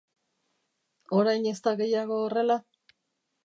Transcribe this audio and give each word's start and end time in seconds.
Orain 1.19 1.47
ez 1.51 1.55
da 1.69 1.73
gehiago 1.83 2.21
horrela? 2.25 2.57